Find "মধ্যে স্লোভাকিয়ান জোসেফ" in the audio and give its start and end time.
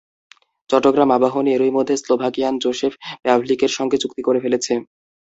1.77-2.93